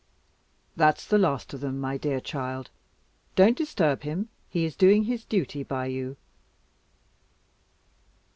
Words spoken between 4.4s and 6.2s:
He is doing his duty by you."